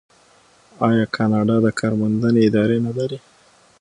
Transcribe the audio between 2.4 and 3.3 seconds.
ادارې نلري؟